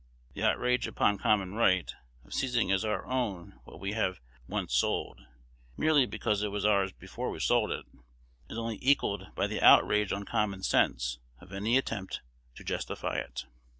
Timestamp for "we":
3.79-3.91, 7.29-7.39